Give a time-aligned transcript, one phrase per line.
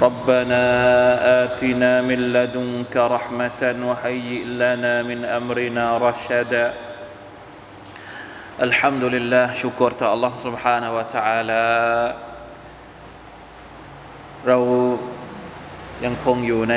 [0.00, 0.64] ربنا
[1.44, 6.74] اتنا من لدنك رحمه وهيئ لنا من امرنا رشدا
[8.60, 11.64] الحمد لله شكرت الله سبحانه وتعالى
[14.48, 14.58] เรา
[16.04, 16.76] ยังคงอยู่ใน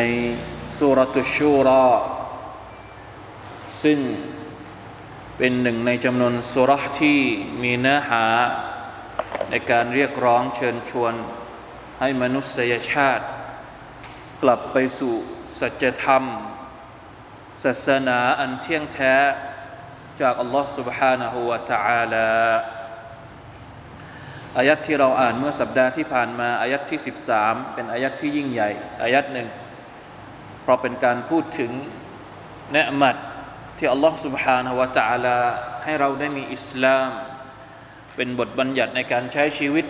[0.78, 1.86] สุรตุชูรอ
[3.84, 4.00] ซึ่ง
[5.38, 7.20] เป็นหนึ่งในจำนวนสุรษที่
[7.64, 8.26] มีเนื้อหา
[9.50, 11.14] ในการเรียกร้องเชิญชวน
[12.00, 13.26] ให้มนุษยชาติ
[14.44, 15.14] กลับไปสู่
[15.60, 16.24] สัจธรรม
[17.64, 19.16] ศาสนาอันเที่ยงแท้
[20.22, 22.30] จากอัลลอฮ์ سبحانه และ تعالى
[24.58, 27.00] อายัดที่เราอ่านเมื่อสัปดาห์ที่ผ่านมาอายัดที่
[27.38, 28.70] 13 เป็นอายัดที่ยิ่งใหญ่
[29.04, 29.48] อายัดหนึ่ง
[30.62, 31.72] เพราะเป็นการพูดถึง
[32.74, 33.16] เนืมัด
[33.78, 35.38] ที่อัลลอฮ์ سبحانه และ تعالى
[35.84, 37.10] ให้เราได้มีอิสลาม
[38.16, 39.86] เป็นบทบัญญัติในการใช้ชีวิต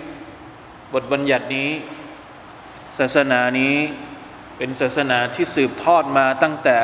[0.94, 1.70] บทบัญญัตินี้
[2.98, 3.76] ศาสนานี้
[4.58, 6.78] เป็นศาสนาที่สืบทอดมาตั้งแต่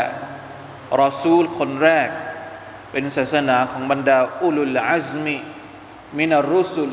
[1.02, 2.10] รอซูลคนแรก
[2.92, 5.38] เป็นศาสนาของบรรดาอุลุลอาซมิ
[6.18, 6.92] มินารุสุล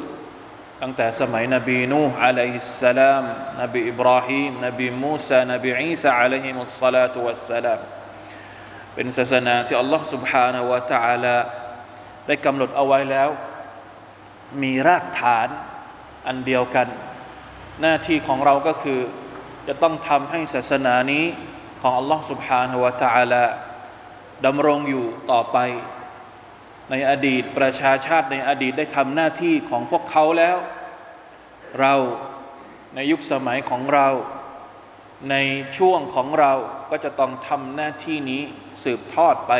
[0.82, 3.24] ตั้งแต่สมัยนบีนูฮ์อะลัยฮิสสลาม
[3.60, 7.80] นบีอิบราฮิมนบีมูซานบีอีสาอะลัยฮิมุสสลาตุวัสสลาม
[8.94, 11.36] เป็นศาสนาที่อัลลอฮ์ سبحانه และ تعالى
[12.26, 13.28] ได้กำหนดเอาไว้แล้ว
[14.62, 15.48] มีรากฐาน
[16.26, 16.86] อันเดียวกัน
[17.80, 19.00] หน้าที่ของเราก็คือ
[19.68, 21.24] จะต้องทำให้ศาสนานี้
[21.80, 23.44] ของอัลลอฮ์ سبحانه และ تعالى
[24.46, 25.58] ดำรงอยู่ต่อไป
[26.90, 30.56] ในอดีตประชาชาติในอดีตได้ทำหน้าที่ของพวกเขาแล้ว
[31.80, 31.94] เรา
[32.94, 34.08] ในยุคสมัยของเรา
[35.30, 35.36] ใน
[35.76, 36.52] ช่วงของเรา
[36.90, 38.42] ก็จะต้องทำหน้าที่นี้
[38.84, 39.52] สืบทอดไป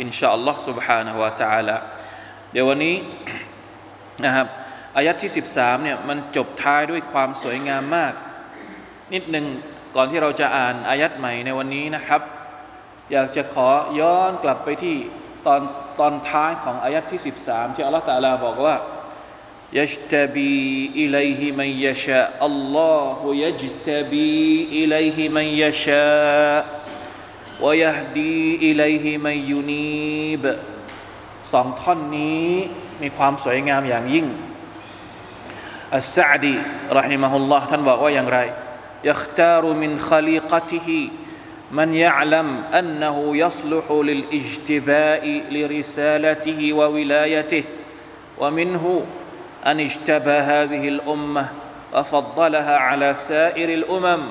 [0.00, 1.76] อินชาอัลลอฮ์ سبحانه และ تعالى
[2.52, 2.96] เดี๋ยววันนี้
[4.24, 4.46] นะครับ
[4.96, 8.12] อายัดที่ 13เนี่ยมันจบท้ายด้วยความสวยงามมาก
[9.14, 9.46] นิดหนึ่ง
[9.96, 12.20] ก่อนที่เราจะอ่านอายัดใหม่ในวันนี้นะครับ
[13.12, 13.68] อยากจะขอ
[14.00, 14.96] ย้อนกลับไปที่
[15.46, 15.60] ตอน
[16.00, 18.76] ตอนท้ายของอายัดที่ 13 ที่อัลลอฮฺตะอาลาบอกว่า
[19.72, 26.62] يجتبي إليه من يشاء الله يجتبي إليه من يشاء
[27.60, 28.38] ويهدي
[28.70, 30.44] إليه من ينيب
[31.52, 32.50] สองท่อนนี้
[33.02, 34.26] มีความสวยงามอย่างยิ่ง
[35.96, 36.54] อัสซาดี
[36.98, 38.40] รหิมะฮุลลอฮ์ท่านบอกว่าอย่างไร
[39.04, 41.08] يختار من خليقته
[41.70, 47.64] من يعلم انه يصلح للاجتباء لرسالته وولايته
[48.38, 49.04] ومنه
[49.66, 51.48] ان اجتبى هذه الامه
[51.94, 54.22] وفضلها على سائر الامم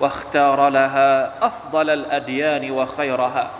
[0.00, 3.50] واختار لها افضل الاديان وخيرها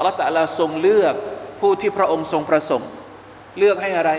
[0.00, 1.14] الله تعالى ทรงเลือก
[1.60, 2.90] ผู้ที่พระองค์ทรงประสงค์
[3.58, 4.10] เลือกให้อะไร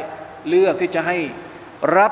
[0.50, 1.18] เลือกที่จะให้
[1.98, 2.08] รั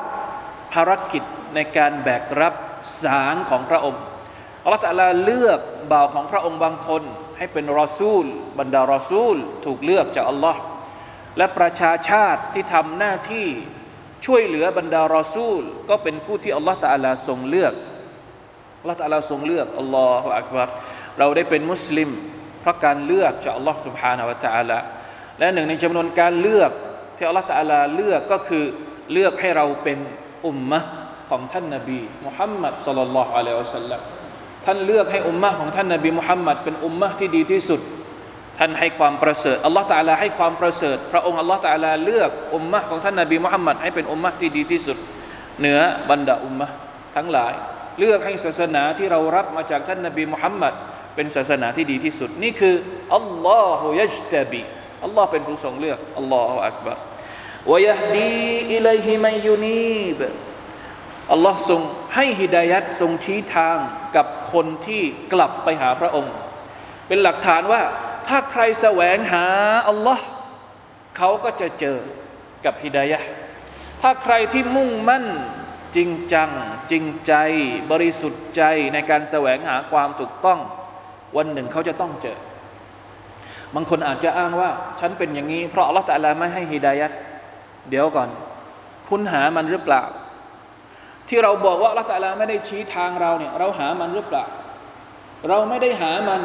[0.72, 1.22] ภารกิจ
[1.54, 2.54] ในการแบกรับ
[3.02, 4.02] สารของพระองค์
[4.62, 5.60] อัลลอฮฺตะลาเลือก
[5.92, 7.02] บ่าวของพระองค์บางคน
[7.36, 8.24] ให้เป็นรอซูล
[8.58, 10.60] บรรดารอซูล ถูกเลือกจากอัลลอฮ์
[11.36, 13.46] และประชาชาติที่ทำหน้าที่
[14.26, 17.74] ช่วยเหลือบรรดารอซูล ก็เป็นผู้ที่อัลลอฮฺตะลาทรงเลือก
[18.80, 20.68] อัลลอฮฺตะลาทรงเลือกอัลลอฮฺอักบัร
[21.18, 22.10] เราได้เป็นมุสลิม
[22.60, 24.78] เพราะการเลือกจากอัลลอฮฺ سبحانه และ تعالى
[25.38, 26.70] และหนึ่งในจำนวนการเลือก
[27.16, 28.64] ที่อัลลอฮฺตะลาเลือกก็คือ
[29.12, 29.98] เลือกให้เราเป็น
[30.47, 30.79] อุมมะ
[31.29, 34.01] ของท่านนบีมุฮัมมัดสลลัลลอฮุอะลัยฮิวะสัลลัม
[34.65, 37.81] ท่านเลือกให้อุมมะของท่านนบีมุฮัมมัดเป็นอุมมะที่ดีที่สุด
[38.59, 44.97] ท่านให้ความประเสริฐอัลลอฮฺตะลาให้ความประเสริฐ พระองค์อัลลอฮฺตะลาเลือกอุมมะของท่านนบีมุฮัมมัดให้เป็นอุมมะที่ดีที่สุด
[45.59, 45.79] เหนือ
[46.09, 46.67] บรรดาอุมมะ
[47.15, 47.53] ทั้งหลาย
[47.99, 50.73] เลือกให้ศาสนาที่เรารับมาจากท่านนบีมุฮัมมัด
[51.15, 52.75] เป็นศาสนาที่ดีที่สุด นี่คือ
[53.15, 54.61] อัลลอฮฺยัจตบี
[55.03, 56.97] อัลลอฮ์เป็นผู้ทรงเลือกอัลลอฮฺอักบัร
[57.71, 60.19] วยะดีอิลัยฮิมัยยูนีบ
[61.31, 61.81] อัลลอฮ์ทรง
[62.15, 63.77] ให้ฮิดายัดทรงชี้ทาง
[64.15, 66.33] กับคนที่กลับไปหาพระองค์
[67.07, 67.81] เป็นหลักฐานว่า
[68.27, 69.45] ถ้าใครแสวงหา
[69.87, 70.25] อัลลอฮ์
[71.17, 71.97] เขาก็จะเจอ
[72.65, 73.19] กับฮิดายะ
[74.01, 75.25] ถ้าใครที่มุ่งมั่น
[75.95, 76.49] จริงจัง
[76.91, 77.33] จริงใจ
[77.91, 78.63] บริสุทธิ์ใจ
[78.93, 80.59] ในการแสวงหาความถูกต้อง
[81.37, 82.37] วันหนึ่งเขาจะต้องเจอ
[83.75, 84.69] บางคนอาจจะอ้างว่า
[84.99, 87.07] ฉันเป็นอย่างนี้ เพราะอัลลอฮฺตะลาไม่ให้ฮิดายะ
[87.89, 88.29] เดี๋ยวก่อน
[89.09, 90.03] คุณหามันหรือเปล่า
[91.29, 94.45] ที่เราบอกว่าอัลลอฮฺตะลาไม่ได้ชี้ทางเราเนี่ย เราหามันหรือเปล่า
[95.49, 96.41] เราไม่ได้หามัน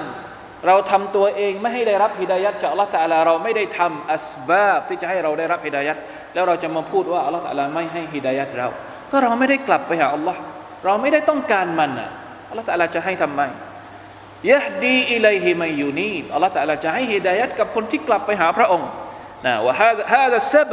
[0.67, 5.97] เราทำตัวเองไม่ให้ได้รับฮิดายัดจากอัลลอฮฺตะลาเราไม่ได้ทำอัสบาบที่จะให้เราได้รับฮิดายัด
[6.35, 8.69] แล้วเราจะมาพูดว่าอัลลอฮฺตะลาไม่ให้ฮิดายัดเรา
[9.11, 10.41] ก็เราไม่ได้กลับไปหาอัลลอฮ์
[10.85, 12.09] เราไม่ได้ต้องการมันอะ
[12.49, 13.41] อัลลอฮฺตะลาจะให้ทำไม
[14.53, 18.89] ยะดีอิลัยฮิมายูนีอัลลอฮฺตะลาจะให้ฮิดายัดกับคนที่กลับไปหาพระองค์
[19.47, 20.73] นะว่าฮาฮาดะซับ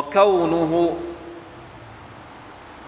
[0.00, 0.84] ะกาวนุฮุ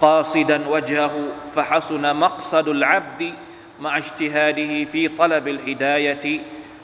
[0.01, 1.15] قاصدا وجهه
[1.55, 3.23] فحسن مقصد العبد
[3.81, 6.41] مع اجتهاده في طلب الهداية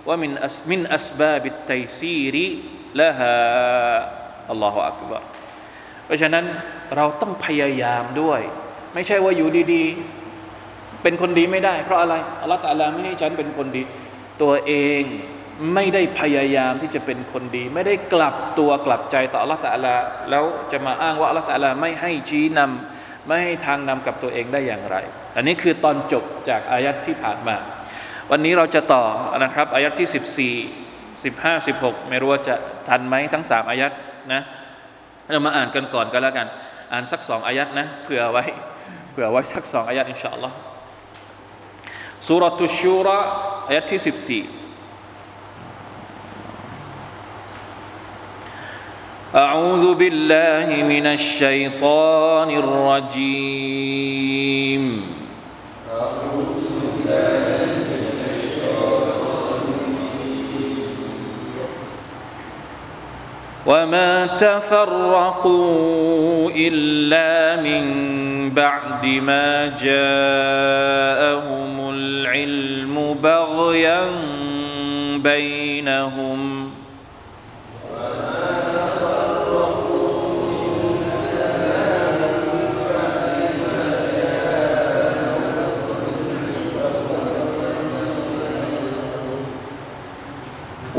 [0.06, 2.37] ومن أس من أسباب التيسير
[2.94, 3.37] لها
[4.53, 5.20] الله أكبر
[6.06, 6.44] เพราะฉะนั้น
[6.97, 8.41] เราต้องพยายามด้วย
[8.94, 13.82] ไม่ใช่ว่าอยู่ดีๆ เป็นคนดีไม่ได้ เพราะอะไรอัลลอฮฺตาลาไม่ให้ฉันเป็นคนดี
[14.43, 14.73] ตัวเอ
[15.03, 15.03] ง
[15.74, 19.96] ไม่ได้พยายามที่จะเป็นคนดี ไม่ได้กลับตัวกลับใจต่ออัลลอฮฺตาลา
[20.30, 24.98] แล้วจะมาอ้างว่าอัลลอฮฺตาลาไม่ให้ชี้นำไม่ให้ทางนำกับตัวเองได้อย่างไร
[25.36, 27.56] อันนี้คือตอนจบจากอายัดที่ผ่านมา
[28.31, 29.04] วันนี้เราจะต่อ
[29.40, 30.56] นะครับอายัดที่
[31.24, 32.56] 14 15 16 ไม่รู้ว่าจะ
[32.88, 33.92] ทันไหมทั้ง 3 อายัด
[34.34, 34.42] นะ
[35.31, 36.48] เรามาอ่านกันก่อนก็แล้วกัน
[36.92, 38.44] อ่านสักสองอายัดนะเผื่อไว้
[39.12, 40.56] เผื่อไว้สักสองอายัดอินชาอัลลอฮ์
[42.28, 43.18] สุรตุชูระ
[43.68, 44.61] อายัดที่ 14
[49.36, 53.81] أعوذ بالله من الشيطان الرجيم.
[63.66, 65.72] وما تفرقوا
[66.56, 67.83] إلا من
[68.50, 71.10] بعد ما جاءهم
[71.94, 74.01] العلم بغيا
[75.24, 76.70] بينهم.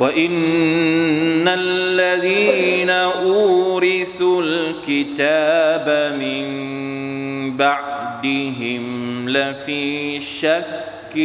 [0.00, 11.16] وإن الذين أورثوا الكتاب من بعدهم لفي شك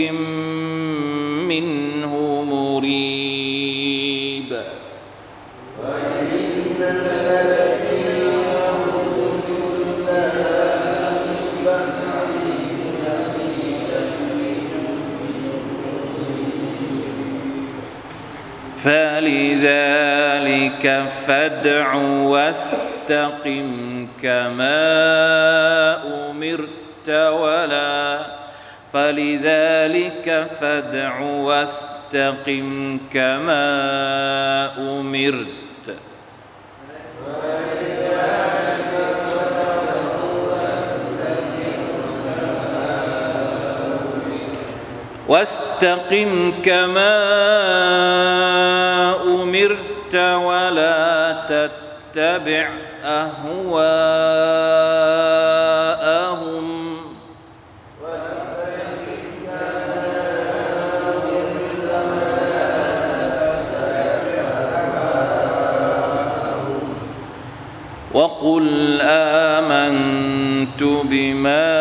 [21.28, 24.82] فادع واستقم كما
[26.30, 28.26] أمرت ولا
[28.94, 33.68] فلذلك فادع واستقم كما
[34.78, 35.66] أمرت.
[45.28, 47.16] واستقم كما
[49.26, 51.15] أمرت ولا
[51.50, 52.68] تتبع
[53.04, 54.46] أهواءهم.
[68.14, 71.75] وقل آمنت بما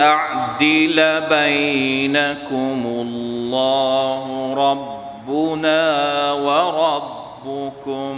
[0.00, 5.82] لأعدل بينكم الله ربنا
[6.32, 8.16] وربكم.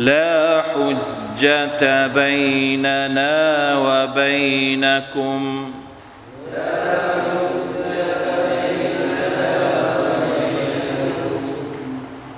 [0.00, 3.34] لا حجة بيننا
[3.78, 5.72] وبينكم.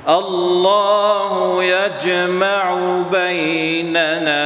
[0.09, 2.65] الله يجمع
[3.13, 4.43] بيننا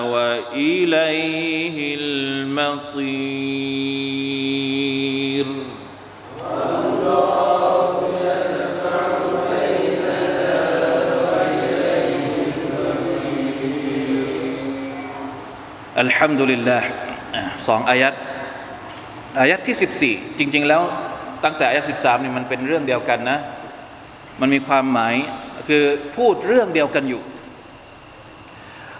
[0.00, 3.41] وإليه المصير.
[16.01, 16.89] อัลฮัมดุลิลลาห์
[17.67, 18.13] สองอายัด
[19.39, 20.81] อายัดที่ 14 จริง ๆ แล้ว
[21.43, 23.39] ตั้งแต่อายัด13นี่มันเป็นเรื่องเดียวกันนะ
[24.41, 25.15] มันมีความหมาย
[25.67, 25.83] คือ
[26.17, 27.21] พูดเรื่องเดียวกันอยู่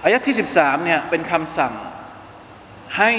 [0.04, 1.74] อายัดที่ 13เนี่ยเป็นคำสั่ง
[2.98, 3.12] ให้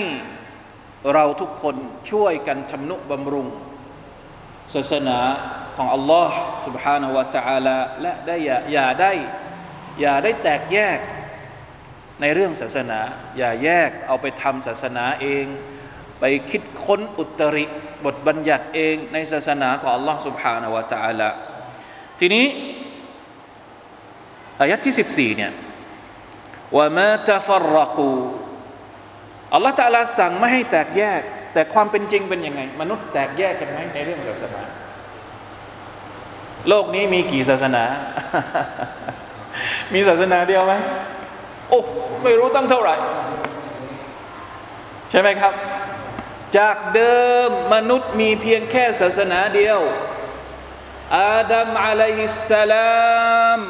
[1.14, 1.76] เราทุกคน
[2.10, 3.46] ช่วยกันทำนุบำรุง
[4.74, 5.18] ศาสนา
[5.76, 6.34] ของอัลลอฮ์
[6.66, 9.12] سبحانه และ تعالى และได้อย่าอย่าได้
[10.00, 10.98] อย่าได้แตกแยก
[12.22, 13.00] ในเรื่องศาสนา
[13.38, 15.46] อย่าแยกเอาไปทำศาสนาเอง
[16.20, 17.64] ไปคิดค้นอุตริ
[18.04, 21.28] บทบัญญัติเองในศาสนาของอัลลอฮ์ سبحانه และ تعالى
[22.20, 22.46] ทีนี้
[24.60, 25.52] อายัดที่ 14เนี่ย
[26.76, 28.12] ว่ามาตฟรรกู
[29.54, 31.20] อัลลอฮฺตะลาสั่งไม่ให้แตกแยก
[31.52, 34.62] แต่ความเป็นจริงเป็นยังไง มนุษย์แตกแยกกันไหมในเรื่องศาสนา
[36.68, 37.84] โลกนี้มีกี่ศาสนา
[39.94, 40.74] มีศาสนาเดียวไหม
[41.72, 41.80] โอ้
[42.22, 42.96] ไม่รู้ตั้งเท่าไหร่
[45.10, 45.54] ใช่ไหมครับ
[46.58, 49.78] จากเดิมมนุษย์มีเพียงแค่ศาสนาเดียว
[51.18, 53.60] อาดัมอะลัยฮิสสลาม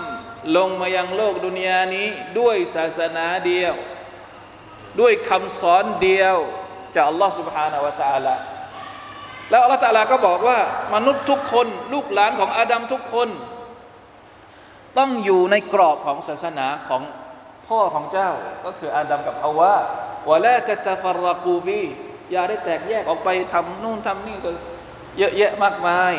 [0.57, 3.75] ลงมายังโลกดุนยานี้ด้วยศาสนาเดียว
[5.01, 6.37] ด้วยคำสอนเดียว
[6.95, 8.35] จากอัลลอฮ์ سبحانه และ تعالى
[9.51, 10.59] แล้วอัลลอฮ์ تعالى ก็บอกว่า
[10.95, 13.29] มนุษย์ทุกคน ลูกหลานของอาดัมทุกคน
[14.99, 17.03] ต้องอยู่ในกรอบของศาสนาของ
[17.74, 18.32] พ่อของเจ้า
[18.66, 19.74] ก็คืออาดัมกับฮาวา
[20.30, 21.82] วะละจะตะฟรกูฟี
[22.32, 24.38] อย่าได้แตกแยกออกไปทำนู่นทำนี่
[25.18, 26.14] เยอะแยะมากมาย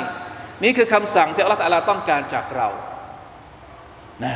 [0.63, 2.69] นี่คือคำสั่งที่อัลลอฮฺตะลาต้องการจากเรา
[4.25, 4.35] นะ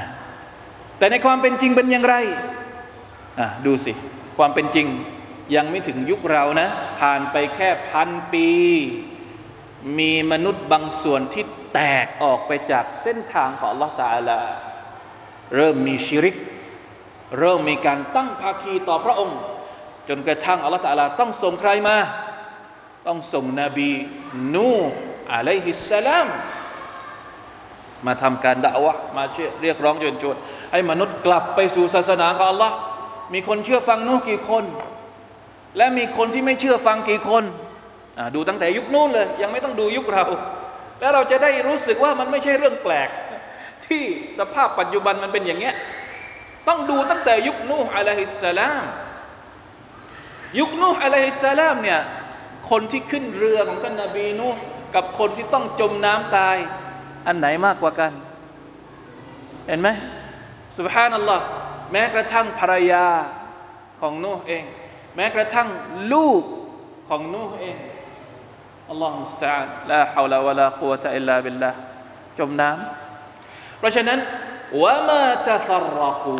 [0.99, 2.15] แต่ในความเป็นจริงเป็นอย่างไร
[3.41, 3.93] อะดูสิ
[4.39, 4.87] ความเป็นจริง
[5.57, 8.49] ยังไม่ถึงยุคเรานะ ผ่านไปแค่พันปี
[9.99, 11.45] มีมนุษย์บางส่วนที่
[11.75, 14.41] แตกออกไปจากเส้นทางของอัลลอฮฺตาลา
[15.57, 16.37] เริ่มมีชิริก
[17.39, 19.39] เริ่มมีการตั้งภาคีต่อพระองค์
[20.09, 21.97] จนกระทั่งอัลลอฮฺตาลาต้องส่งใครมา
[23.07, 23.91] ต้องส่งนบี
[24.55, 24.71] นู
[25.33, 26.29] อะลัยฮิสสลาม
[28.07, 29.25] มาทำการด่าวะมา
[29.63, 30.37] เรียกร้องเชิญชวน
[30.73, 32.73] ให้มนุษย์กลับไปสู่ศาสนาของ Allah
[33.35, 34.65] มีคนเชื่อฟังนูกี่คน
[35.77, 37.45] และมีคนที่ไม่เชื่อฟังกี่คน
[38.35, 40.25] ดูตั้งแต่ยุคนู้นเลย ยังไม่ต้องดูยุคเรา
[41.01, 43.09] แล้วเราจะได้รู้สึกว่ามันไม่ใช่เรื่องแปลก
[43.87, 44.03] ที่
[44.39, 45.75] สภาพปัจจุบันมันเป็นอย่างเงี้ย
[46.67, 48.85] ต้องดูตั้งแต่ยุคนูอะลัยฮิสสลาม
[50.59, 52.00] ยุคนูอะลัยฮิสสลามเนี่ย
[52.71, 54.49] คนที่ขึ้นเรือของท่านนบีนู
[54.95, 56.57] กับคนที่ต้องจมน้ำตาย
[57.27, 58.12] อันไหนมากกว่ากัน
[59.67, 59.88] เห็นไหม
[60.79, 61.45] สุบฮานัลลอฮ์
[61.93, 63.07] แม้กระทั่งภรรยา
[64.00, 64.65] ของนูห์เอง
[65.17, 65.69] แม้กระทั่ง
[66.12, 66.43] ลูก
[67.09, 67.77] ของนูห์เอง
[68.91, 71.71] อัลลอฮฺมุสตาอันลาฮาวลาวะลากุวะตะอิลลาบิลลา
[72.38, 74.19] จมน้ำเพราะฉะนั้น
[74.83, 75.71] วะมาตฟ
[76.01, 76.37] รกู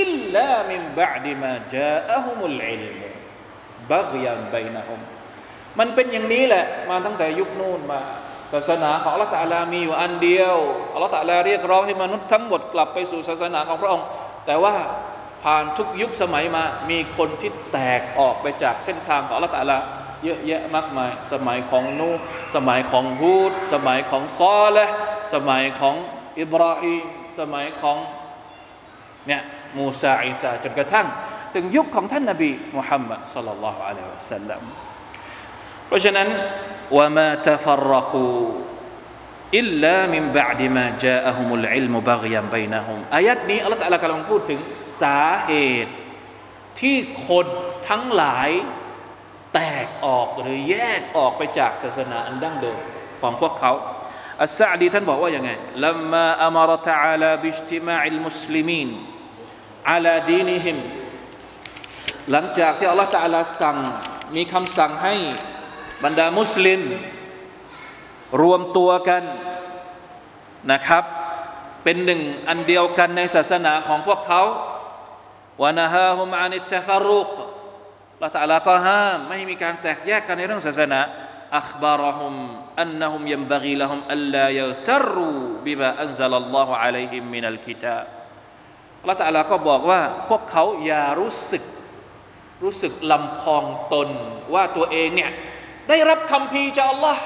[0.00, 3.00] อิลลามินบะดมาจาอะฮุมุลอิลม
[3.92, 5.00] บักยันบนะฮุม
[5.78, 8.00] มันเป็นอย่างนี้แหละ มาตั้งแต่ยุคนู้นมา
[8.52, 10.56] ศาสนาของอัลลอฮฺตาลามีอยู่อันเดียว
[10.94, 14.06] อัลลอฮฺตาลาเรียกร้องให้มนุษย์ทั้งหมดกลับไปสู่ศาสนาของพระองค์
[14.46, 14.74] แต่ว่า
[15.44, 19.78] ผ่านทุกยุคสมัยมา มีคนที่แตกออกไปจากเส้นทางของอัลลอฮฺตาลา
[20.24, 22.10] เยอะแยะมากมาย สมัยของนู
[22.56, 24.84] สมัยของฮูด สมัยของซอละ
[25.34, 25.96] สมัยของ
[26.40, 27.96] อิบราฮิม สมัยของ
[29.26, 29.42] เนี่ย
[29.78, 31.06] มูซาอิสาจนกระทั่ง
[31.54, 34.62] ถึงยุคของท่านนบีมุฮัมมัดสลลัลลอฮุอะลัยฮิวะสัลลัม
[35.86, 36.28] เพราะฉะนั้น
[36.96, 38.28] ว่ามาตฟรกู
[39.58, 44.60] อิลลามินบะดิมาจาอะฮุมุลอิลมุบักยันบัยนะฮุมอายัดนี้อัลลอฮฺตะอาลากำลังพูดถึง
[45.00, 45.52] สาเห
[45.84, 45.92] ตุ
[46.80, 46.96] ที่
[47.28, 47.46] คน
[47.88, 48.50] ทั้งหลาย
[49.54, 52.78] แตกออกหรือแยกออกไปจากศาสนาอันดั้งเดิม
[53.20, 53.72] ของพวกเขา
[54.40, 55.50] อัสซาดีท่านบอกว่าอย่างไง
[55.86, 58.88] ลัมมาอัมรตะอาลาบิจติมาอิลมุสลิมีน
[59.90, 60.78] อาลาดีนิฮิม
[62.30, 63.76] หลังจากที่อัลลอฮฺตะอาลาสั่ง
[64.34, 65.14] มีคำสั่งให้
[66.04, 66.80] บรรดามุสลิม
[68.42, 69.22] รวมตัวกัน
[70.72, 71.04] นะครับ
[71.84, 74.42] เป็นหนึ่งอันเดียวกันในศาสนาของพวกเขา
[75.62, 77.30] วานะฮาฮุมอานิตฟารุก
[78.22, 81.00] ละตะลาก็ห้าม ไม่มีการแตกแยกกันในเรื่องศาสนา
[81.58, 82.34] อัคบารหุม
[82.80, 85.28] อันนะฮุมยัมบกีละฮุมอัลลายัตรู
[85.66, 87.98] บิมาอันซัลลัลลอฮุอะลัยฮิมมินัลกิตะ
[89.20, 91.64] ตะลาก็บอกว่าพวกเขาอย่ารู้สึก
[92.64, 94.08] รู้สึกลำพองตน
[94.54, 95.30] ว่าตัวเองเนี่ย
[95.88, 97.22] ได้รับคำพีจากอัลลอฮ์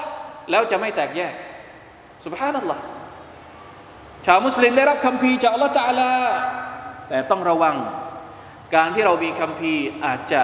[0.51, 1.35] แล้วจะไม่แตกแยก
[2.25, 2.83] สุบฮานัลลอฮ์
[4.27, 6.13] ชาวมุสลิมได้รับคำพีจากอัลลอฮ์ตะอาลา
[7.09, 7.77] แต่ต้องระวัง
[8.75, 9.73] การที่เรามีคำพี
[10.05, 10.43] อาจจะ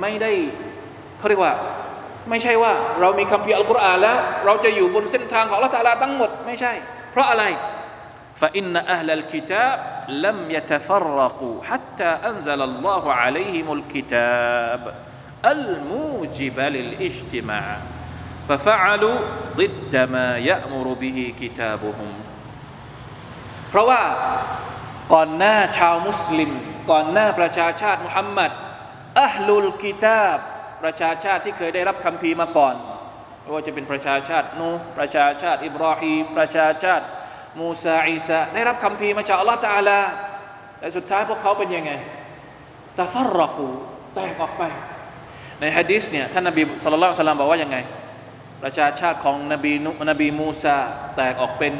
[0.00, 0.32] ไม่ได้
[1.18, 1.54] เขาเรียกว่า
[2.29, 6.73] ไม่ใช่ว่า เรามีคำพีอัลกุรอานแล้ว เราจะอยู่บนเส้นทางของอัลลอฮ์ตะอาลาทั้งหมดไม่ใช่
[7.11, 7.45] เพราะอะไร
[8.41, 9.77] فإن أهل الكتاب
[10.25, 14.81] لم يتفرقوا حتى أنزل الله عليهم الكتاب
[15.45, 17.77] الموجب للاجتماع
[18.47, 19.17] ففعلوا
[19.59, 22.13] ضد ما يأمر به كتابهم
[23.69, 24.01] เพราะว่า
[25.13, 26.51] ก่อนหน้าชาวมุสลิม
[26.91, 28.51] ก่อนหน้าประชาชาติมุฮัมมัด
[29.23, 30.39] อัลลุลกิตาบ
[30.84, 32.74] ประชาชาติที่เคยได้รับคำพีมาก่อน
[33.42, 37.04] ไม่ว่าจะเป็นประชาชาตินูประชาชาติ อิบราฮีประชาชาติ
[37.58, 40.00] มูซาอีซาได้รับคำพีมาจากอัลลอฮฺตาลา
[40.78, 41.92] แต่สุดท้ายพวกเขาเป็นยังไง
[42.98, 43.68] ตาฟรรักู
[44.14, 44.62] แตกออกไป
[45.60, 47.76] ในฮะดิษเนี่ยท่านนบีสุลต่านสลามบอกว่ายังไง
[48.62, 50.76] ประชาชาติของนบีนุนบีมูซา
[51.16, 51.72] แตกออกเป็น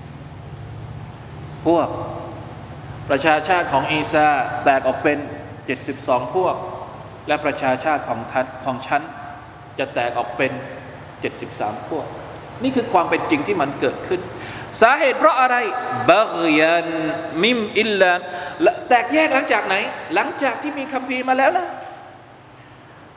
[0.00, 1.88] 71 พวก
[3.10, 4.26] ประชาชาติของอีซา
[4.64, 5.18] แตกออกเป็น
[5.76, 6.56] 72 พวก
[7.28, 9.02] และประชาชาติของทันของฉัน
[9.78, 10.52] จะแตกออกเป็น
[11.20, 12.06] 73พวก
[12.62, 14.20] นี่คือความเป็นจริงที่มันเกิดขึ้น
[14.82, 15.56] สาเหตุเพราะอะไร
[16.10, 16.88] บักยัน
[17.44, 18.12] มิมอิลลา
[18.88, 19.74] แตกแยกหลังจากไหน
[20.14, 21.66] หลังจากที่มีคัมภีร์มาแล้วนะ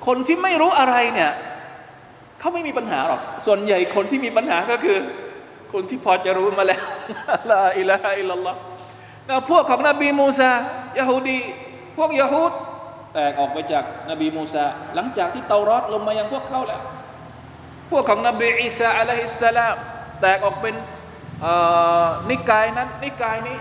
[0.08, 1.32] คนที่ไม่รู้อะไรเนี่ย
[2.40, 4.98] เขาไม่มีปัญหาหรอก ส่วนใหญ่คนที่มีปัญหาก็คือ
[5.74, 6.84] คนที่พอจะรู้มาแล้ว
[7.52, 8.60] ลาอิลาฮะอิลลัลลอฮ์
[9.30, 10.52] นะพวกของนบีมูซา
[11.00, 11.40] ยะฮูดี
[11.98, 12.52] พวกยะฮูด
[13.14, 16.82] แตกออกไปจากนบีมูซาหลังจากที่เตารอดลงมายังพวกเขาแล้ว
[17.92, 19.76] พวกของนบีอีสาอะลัยฮิสสลาม
[20.22, 20.76] แตกออกเป็น
[22.30, 23.58] นิกายนั้น นิกายนี้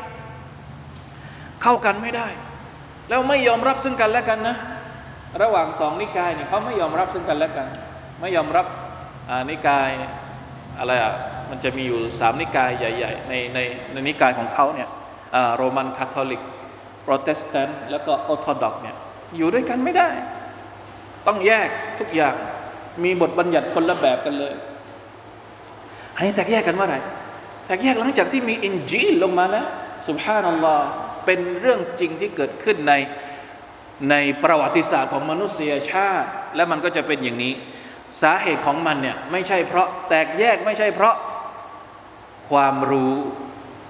[1.63, 2.29] เข้ากันไม่ได้
[3.09, 4.57] แล้วไม่ยอมรับซึ่งกันและกันนะ
[5.43, 7.67] ระหว่างสองนิกายเนี่ยเขาไม่ยอมรับซึ่งกันและกัน
[8.21, 8.67] ไม่ยอมรับ
[9.51, 9.91] นิกาย
[10.79, 11.13] อะไรอะ
[11.51, 13.59] มันจะมีอยู่สามนิกายใหญ่ ๆ ในใน
[13.93, 14.89] ในนิกายของเขาเนี่ย
[15.57, 16.43] โรมันคาทอลิก
[17.03, 18.97] โปรเตสแตนต์แล้วก็ออร์โธดอกซ์เนี่ย
[19.37, 20.09] อยู่ด้วยกันไม่ได้
[21.27, 22.35] ต้องแยกทุกอย่าง
[23.05, 24.55] มีบทบัญญัติคนละแบบกันเลย
[26.19, 27.01] ให้แตกแยกกันเมื่อไหร่
[27.67, 29.67] แตกแยกหลังจากที่มีอินจีลลงมาแล้ว
[30.09, 30.87] สุบฮานัลลอฮ์
[31.25, 32.95] เป็นเรื่องจริงที่เกิดขึ้นใน
[34.11, 37.55] ในประวัติศาสตร์ของมนุษยชาติ และมันก็จะเป็นอย่างนี้
[38.23, 41.15] สาเหตุของมันเนี่ยไม่ใช่เพราะแตกแยกไม่ใช่เพราะ
[42.51, 43.15] ความรู้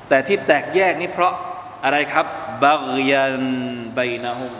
[0.09, 1.33] แต่ที่แตกแยกนี่เพราะ
[1.85, 2.27] อะไรครับ
[2.64, 3.44] บักยัน
[3.94, 4.53] ไบนาฮุม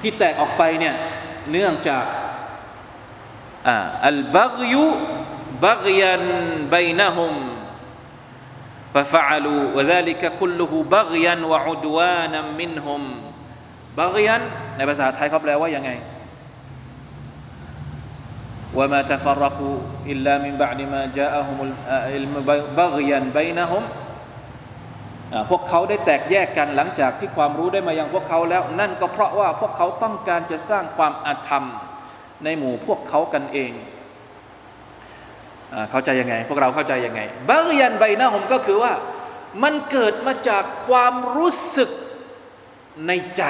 [0.00, 0.94] ที่แตกออกไปเนี่ย
[1.50, 2.04] เนื่องจาก
[4.06, 4.86] อัลบักยุ
[5.64, 6.22] บักยัน
[6.70, 7.34] ไบนะฮุม
[8.94, 13.02] ففعلوا وذلك كله بغيا وعدوانا منهم
[13.98, 14.42] บักยัน
[14.76, 15.90] ในภาษาไทยเขาแปลว่ายังไง
[18.78, 19.78] وما تفرقوا
[20.12, 21.56] إلا من بعد ما جاءهم
[22.76, 23.82] بغيا بينهم
[25.49, 31.65] พวกเขาได้แตกแยกกันหลังจากที่ความรู้ได้มายังพวกเขาแล้ว นั่นก็เพราะว่าพวกเขาต้องการจะสร้างความอาธรรม
[32.43, 33.71] ในหมู่พวกเขากันเอง
[35.91, 38.93] เข้าใจยังไง พวกเราเข้าใจยังไงบางยันใบหน้าผมก็คือว่า
[39.63, 41.89] มันเกิดมาจากความรู้สึก
[43.07, 43.43] ในใจ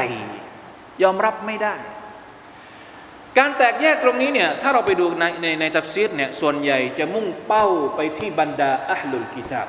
[1.04, 1.76] ยอมรับไม่ได้
[3.38, 9.68] การแตกแยกตรงนี้เนี่ยถ้าเราไปดูในในในตัฟซีดเนี่ยส่วนใหญ่จะมุ่งเป้าไปที่บรรดาอัลลุลกิตาบ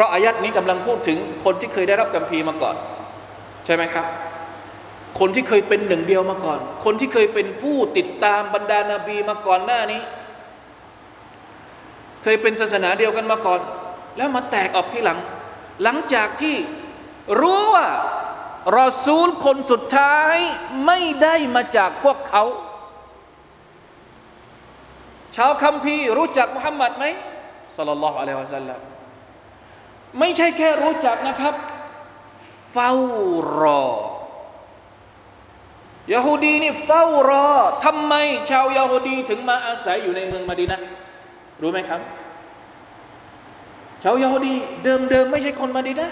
[0.00, 2.76] ราะอายัดนี้กำลังพูดถึงคนที่เคยได้รับกัมพีมาก่อน
[3.64, 4.06] ใช่ไหมครับ
[5.20, 10.02] คนที่เคยเป็นหนึ่งเดียวมาก่อน คนที่เคยเป็นผู้ติดตามบรรดานาบีมาก่อนหน้านี้
[12.22, 13.60] เคยเป็นศาสนาเดียวกันมาก่อน
[14.16, 15.18] แล้วมาแตกออกที่หลัง
[15.82, 16.56] หลังจากที่
[17.40, 17.88] รู้ว่า
[18.78, 20.36] รอซูลคนสุดท้าย
[20.86, 22.44] ไม่ได้มาจากพวกเขา
[25.36, 27.04] ชาวคัมภีร์รู้จักมุฮัมมัดไหม
[27.76, 28.89] สัลลัลลอฮุอะลัยฮิวะสัลลัม
[30.18, 31.54] ไม่ใช่แค่รู้จักนะครับ
[32.72, 32.92] เฝ้า
[33.60, 33.84] รอ
[36.12, 37.48] ยาฮูดีนี่เฝ้ารอ
[37.84, 38.14] ทำไม
[38.50, 40.80] ชาวยาฮูดีถึงมาอาศัยอยู่ในเมืองมาดีนะ
[41.62, 42.00] รู้ไหมครับ
[44.02, 46.10] ชาวยาฮูดีเดิมๆไม่ใช่คนมาดีนะ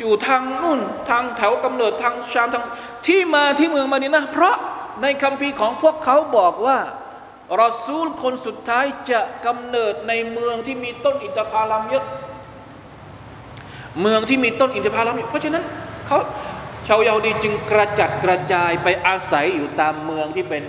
[0.00, 2.64] อยู่ทางนู่นทางแถวกำเนิดทางชามทาง
[3.06, 4.56] ที่มาที่เมืองมาดีนะเพราะ
[5.02, 6.78] ในคัมภีร์ของพวกเขาบอกว่า
[7.60, 12.04] รอซูลคนสุดท้ายจะกำเนิดในเมืองที่มีต้นอินทผลัมเยอะ
[14.00, 15.64] เมืองที่มีต้นอินทผลัมเยอะเพราะฉะนั้น
[16.06, 16.18] เขา
[16.88, 20.62] ชาวยาฮูดีจึงกระจัดกระจายไปอาศัยอยู่ตามเมืองที่เป็น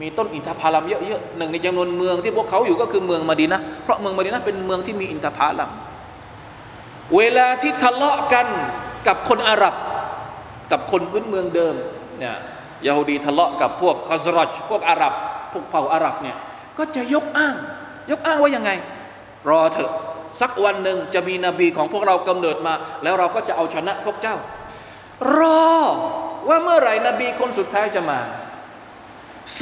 [0.00, 5.70] มีต้นอินทผลัมเยอะๆหนึ่งในจำนวนเมืองที่พวกเขาอยู่ก็คือเมืองมาดีนะเพราะเมืองมาดีนะเป็นเมืองที่มีอินทผลัม
[7.16, 8.46] เวลาที่ทะเลาะกัน
[9.06, 9.74] กับคนอาหรับ
[10.72, 11.74] กับคนพื้นเมืองเดิม
[12.18, 12.36] เนี่ย
[12.86, 15.14] ยาฮูดีทะเลาะกับพวกคาสรอชพวกอาหรับ
[15.54, 16.36] พวกเผ่าอาหรับเนี่ย
[16.78, 17.54] ก็จะยกอ้าง
[18.10, 18.70] ยกอ้างว่ายังไง
[19.48, 19.92] รอเถอะ
[20.40, 24.36] สักวันหนึ่งจะมีนบีของพวกเรากำเนิดมา แล้วเราก็จะเอาชนะพวกเจ้า
[25.36, 25.72] รอ
[26.48, 28.18] ว่าเมื่อไหร่นบีคนสุดท้ายจะมา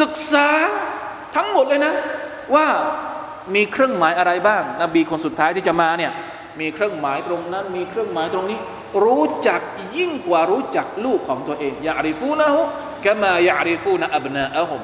[0.01, 0.49] ศึกษา
[1.37, 1.95] ทั้งหมดเลยนะ
[2.55, 2.67] ว่า
[3.55, 6.13] มีเครื่องหมายอะไรบ้าง นบีคนสุดท้ายที่จะมาเนี่ย
[6.61, 8.59] มีเครื่องหมายตรงนั้น มีเครื่องหมายตรงนี้
[9.05, 9.61] รู้จัก
[9.97, 12.63] ยิ่งกว่ารู้จักลูกของตัวเองยาริฟูนะฮุ
[13.05, 14.81] กะมายาริฟูนะอับนาอะฮุม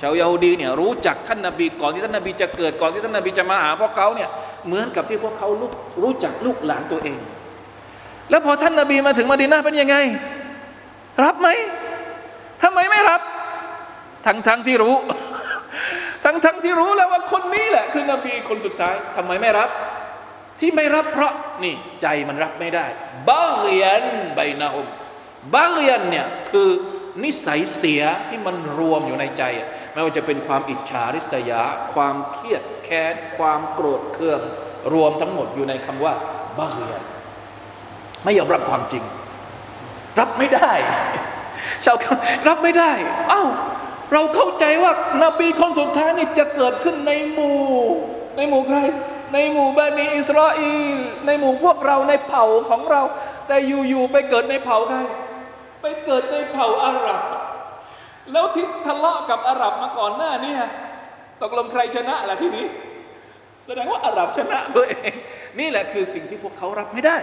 [0.00, 4.28] ชาวยาฮูดีเนี่ยรู้จักท่านนบีก่อนที่ท่านนบีจะเกิดก่อนที่ท่านนบีจะมาหาพวกเขาเนี่ย
[4.66, 7.18] เหมือนกับที่พวกเขาลูกรู้จักลูกหลานตัวเอง
[8.30, 9.96] แล้วพอท่านนบีมาถึงมาดีนาเป็นยังไง
[11.24, 11.48] รับไหม
[12.62, 13.20] ทำไมไม่รับ
[14.26, 14.96] ทั้งทั้งที่รู้
[16.24, 19.70] ทั้งทั้งที่รู้แล้วว่าคนนี้แหละ คือนบีคนสุดท้ายทำไมไม่รับ
[20.60, 21.32] ที่ไม่รับเพราะ
[21.64, 22.86] นี่ใจมันรับไม่ได้
[23.28, 24.02] บาเรียน
[24.34, 24.86] ใบนาอม
[25.54, 26.68] บาเรียนเนี่ยคือ
[27.24, 29.42] นิสัยเสียที่มันรวมอยู่ในใจ
[29.92, 31.62] ไม่ว่าจะเป็นความอิจฉาริษยา
[31.94, 34.40] ความเครียดแค้น ความโกรธเคือง
[34.92, 36.14] รวมทั้งหมดอยู่ในคำว่า
[36.58, 36.96] บาเรีย
[38.24, 39.04] ไม่ยอมรับความจริง
[40.20, 40.72] รับไม่ได้
[41.84, 41.96] ชาว
[42.48, 42.92] รับไม่ได้
[43.30, 43.44] เอ้า
[44.12, 47.60] เราเข้าใจว่านาบีคนสุดท้ายนี่จะเกิดขึ้นในหมู่
[48.36, 48.78] ในหมู่ใคร
[49.34, 50.60] ในหมู่บานีอิสราเอ
[50.94, 53.02] ลในหมู่พวกเราในเผ่าของเรา
[53.46, 54.98] แต่อยู่ๆไปเกิดในเผ่าใคร
[55.80, 57.20] ไปเกิดในเผ่าอาหรับ
[58.32, 60.56] แล้วที่ทะเลาะกับอาหรับมาก่อนหน้านี่
[61.42, 62.66] ตกลงใครชนะล่ะที่นี้
[63.66, 65.12] แสดงว่าอาหรับชนะตัวเอง
[65.58, 67.16] นี่แหละคือสิ่งที่พวกเขารับไม่ได้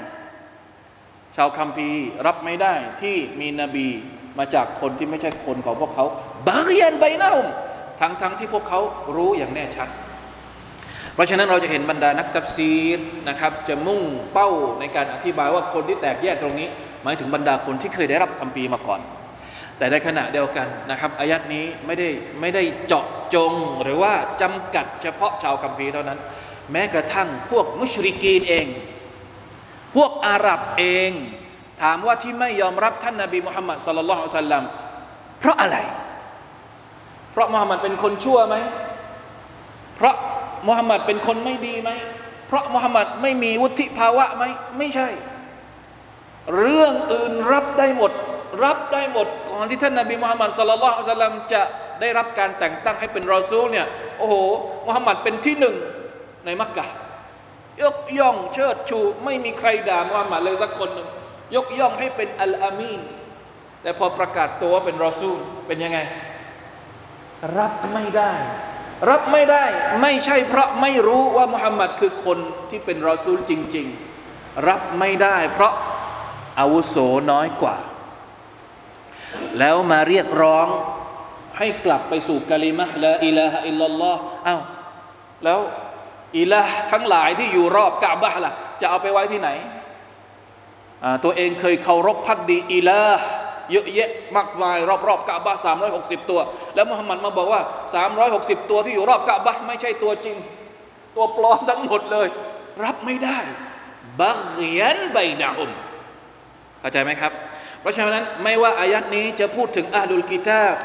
[1.36, 3.88] ชาวคัมภีร์รับไม่ได้ที่มีนบี
[4.40, 6.06] มาจากคนที่ไม่ใช่คนของพวกเขา
[6.48, 7.34] บาเรียนใบหน้า
[8.00, 8.80] ทั้งๆทที่พวกเขา
[9.16, 9.90] รู้อย่างแน่ชัด
[11.14, 14.02] เพราะฉะนั้นเราจะเห็นบรรดานักตัฟซีรนะครับ จะมุ่ง
[14.34, 16.68] เป้าในการอธิบายว่าคนที่แตกแยกตรงนี้
[17.06, 19.02] หมายถึงบรรดาคนที่เคยได้รับคำปีมาก่อน
[19.78, 22.10] แต่ในขณะเดียวกันนะครับอายัดนี้ไม่ได้
[22.42, 26.20] ไม่ได้เจาะจงหรือว่าจำกัดเฉพาะชาวคัมภีร์เท่านั้น
[26.72, 28.68] แม้กระทั่งพวกมุชริกีนเอง
[29.96, 31.12] พวกอาหรับเอง
[31.82, 34.64] ถามว่าที่ไม่ยอมรับท่านนาบีมุฮัมมัดสลลัลลอฮุซัลลัม
[35.40, 35.78] เพราะอะไร
[37.32, 38.56] เพราะมุฮัมมัดเป็นคนชั่วไหม
[39.96, 40.16] เพราะ
[40.68, 41.90] มุฮัมมัดเป็นคนไม่ดีไหม
[42.48, 44.44] เพราะมุฮัมมัดไม่มีวุฒิภาวะไหม
[44.78, 45.08] ไม่ใช่
[46.58, 48.12] เรื่องอื่นรับได้หมด
[48.64, 51.62] รับได้หมด ก่อนที่ท่านนาบีมุฮัมมัดสุลลัลอัลลัมจะ
[52.02, 53.88] ได้รับการแต่งตั้งให้เป็นรอซูลเนี่ย
[54.20, 54.34] โอ้โห
[54.88, 55.76] มุฮัมมัดเป็นที่หนึ่ง
[56.46, 56.86] ในมักกะ
[57.82, 61.08] ยกย่องเชิดชู ไม่มีใครด่ามุฮัมมัดเลยสักคนหนึ่ง
[61.56, 63.02] ยกย่องให้เป็นอัลอามีน
[63.82, 66.00] แต่พอประกาศตัวว่าเป็นรอซูลเป็นยังไง
[67.58, 68.32] รับไม่ได้
[69.10, 69.64] รับไม่ได้
[70.02, 72.38] ไม่ใช่เพราะไม่รู้ว่ามุฮัมมัดคือคน
[72.70, 73.88] ที่เป็นรอซูลจริง
[74.26, 75.74] ๆ รับไม่ได้ เพราะ
[76.60, 76.96] อาวุโส
[77.32, 77.78] น้อยกว่า
[79.60, 80.68] แล้วมาเรียกร้อง
[81.58, 84.62] ให้กลับไปสู่กะลิมะละอิลาฮะอิลลัลลอฮ์อ้าว
[85.44, 85.60] แล้ว
[86.38, 89.50] อิลาทั้งหลายที่อยู่รอบกะบะล่ะ จะเอาไปไว้ที่ไหน
[91.24, 93.02] ตัวเองเคยเคารพพักดีอิลา
[93.72, 96.40] เยอะแยะมากมายรอบๆกะบะสามร้อยหกสิบตัว
[96.76, 97.62] แล้วมุฮัมมัดมาบอกว่า
[97.96, 100.38] สามร้อยหกสิบตัวที่อยู่รอบกะบะไม่ใช่ตัวจริง
[101.16, 102.28] ตัวปลอมทั้งหมดเลย
[102.84, 103.40] รับไม่ได้
[104.20, 105.72] บักเหียนใบดาอุม
[106.86, 107.34] เข้าใจไหมครับ
[107.82, 110.76] เพราะฉะนั้นไม่ว่าอายัดนี้จะพูดถึงอาลุลกิตาบ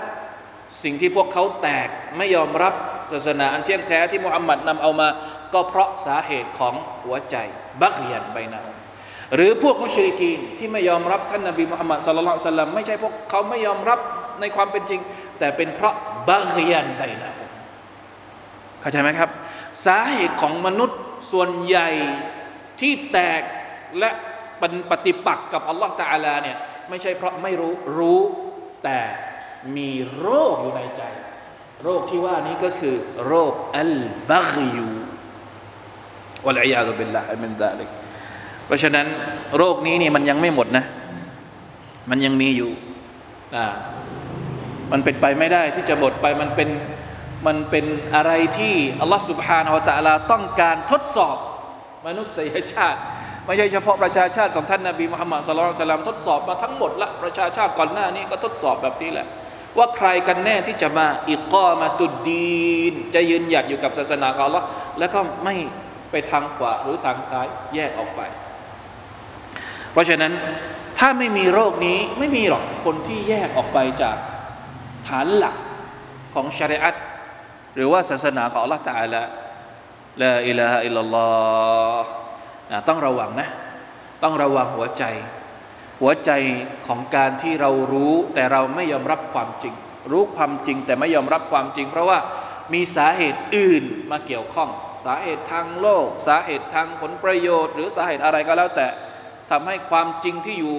[0.83, 2.75] สิ่งที่พวกเขาแตกไม่ยอมรับ
[3.13, 5.09] ศาสนาอันเที่ยงแท้ที่มุฮัมมัดนำเอามา
[5.55, 7.37] ก็เพราะสาเหตุของหัวใจ
[7.81, 8.61] บักเหียนใบนา
[9.35, 13.99] หรือพวกมุชริกีนที่ไม่ยอมรับท่านนบีมุฮัมมัดสุลลัลสัลลัมไม่ใช่พวกเขาไม่ยอมรับ
[14.41, 15.01] ในความเป็นจริง
[15.39, 15.95] แต่เป็นเพราะ
[16.29, 17.33] บาเรียนใดนะ
[18.81, 19.31] เข้าใจไหมครับ
[19.87, 20.99] สาเหตุของมนุษย์
[21.33, 21.89] ส่วนใหญ่
[22.81, 23.43] ที่แตก
[23.99, 24.11] และ
[24.63, 26.57] ป็นปฏิปักษ์กับอัลลอฮฺตาลาเนี่ย
[26.89, 28.19] ไม่ใช่เพราะไม่รู้รู้
[28.85, 28.99] แต่
[29.77, 31.03] มีโรคอยู่ในใจ
[31.85, 32.95] โรคที่ว่านี้ก็คือ
[33.27, 37.89] โรค البغي والعياذ بالله من ذلك
[38.67, 39.07] เพราะฉะนั้น
[39.57, 40.85] โรคนี้นี่มันยังไม่หมดนะ
[42.11, 42.71] มันยังมีอยู่
[43.57, 43.67] อ่า
[44.93, 46.69] มันเป็นไปไม่ได้ที่จะหมดไปมันเป็น
[47.47, 51.37] มันเป็นอะไรที่อัลลอฮฺ سبحانه وتعالى ต้องการทดสอบ
[52.07, 53.01] มนุษยชาติ
[53.47, 59.27] ไม่ใช่เฉพาะประชาชาติของท่านนาบีมุฮัมมัดสุลลัลสลามทดสอบมาทั้งหมดละประชาชาติก่อนหน้านี้ก็ทดสอบแบบนี้แหละ
[59.79, 64.67] ว่าใครกันแน่ที่จะมาอิกอมาตุดดีน จะยืนหยัดอยู่กับศาสนาของอัลลอฮ์
[64.99, 65.55] แล้วก็ไม่
[66.11, 68.21] ไปทางขวาหรือทางซ้ายแยกออกไป
[69.93, 70.33] เพราะฉะนั้น
[70.99, 74.17] ถ้าไม่มีโรคนี้ไม่มีหรอกคนที่แยกออกไปจาก
[75.09, 75.57] ฐานหลัก
[76.35, 76.95] ของชริอัต
[77.75, 79.23] หรือว่าศาสนาของอัลลอฮฺตาละ
[80.23, 81.31] ลาอิลาฮะอิลลัลลอ
[82.03, 82.20] ฮ
[82.89, 83.49] ต้องระวังนะ
[84.23, 85.05] ต้องระวังหัวใจ
[86.01, 86.31] หัวใจ
[86.87, 89.75] ของการที่เรารู้แต่เราไม่ยอมรับความจริง
[90.13, 92.19] รู้ความจริงแต่ไม่ยอมรับความจริง เพราะว่า
[92.73, 94.71] มีสาเหตุอื่นมาเกี่ยวข้อง
[95.07, 98.87] สาเหตุทางโลก สาเหตุทางผลประโยชน์ หรือสาเหตุอะไรก็แล้วแต่
[99.51, 100.77] ทำให้ความจริงที่อยู่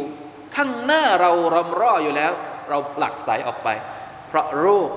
[0.56, 2.32] ข้างหน้าเรารำร่ออยู่แล้ว
[2.70, 3.70] เราผลักไสออกไป
[4.28, 4.90] เพราะโรค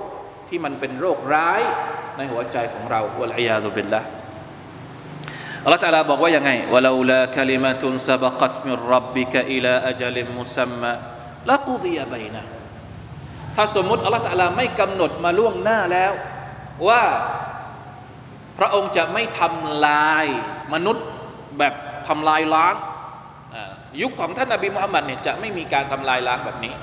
[0.48, 1.62] ที่มันเป็นโรคร้าย
[2.16, 4.02] ในหัวใจของเราวะลัยยาตุบิลละ
[5.64, 10.92] อัลลอฮฺตะลาบอกว่ายังไงวะลาลาคลิมะตุนซาบกัตมิรับบิกอิลาอัจลิมมุซัมมะ
[11.50, 12.42] ละกุดียบัยนะ
[13.57, 16.12] ถ้าสมมุติอัลลอฮฺตะลาไม่กำหนดมาล่วงหน้าแล้ว
[16.88, 17.03] ว่า
[18.59, 20.27] พระองค์จะไม่ทำลาย
[20.74, 21.07] มนุษย์
[21.59, 21.74] แบบ
[22.09, 22.74] ทำลายล้าง
[24.03, 26.74] ยุคของท่านนบีมุฮัมมัดเนี่ยจะไม่มีการทำลายล้างแบบนี้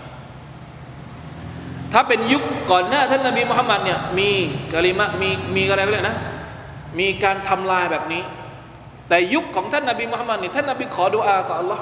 [1.94, 4.30] ถ้าเป็นยุคก่อนหน้าท่านนบีมุฮัมมัดเนี่ยมี
[4.74, 6.16] กะลิมะมีมีอะไรเลยนะ
[7.00, 8.22] มีการทำลายแบบนี้
[9.12, 11.80] แต่ยุคของท่านนบีมุฮัมมัดนี่ท่านนบีขอดุอาต่อ Allah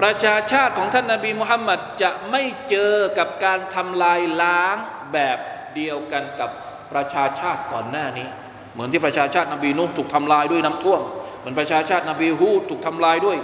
[0.00, 4.76] ประชาชาติของท่านนบีมุฮัมมัดจะไม่เจอกับการทำลายล้าง
[5.12, 5.38] แบบ
[5.74, 6.50] เดียวกันกับ
[6.92, 8.28] ประชาชาติก่อนหน้านี้
[8.72, 11.00] เหมือนที่ประชาชาตินบีนุ่มถูกทำลายด้วยน้ำท่วม
[11.38, 13.38] เหมือนประชาชาตินบีฮูดถูกทำลายด้วย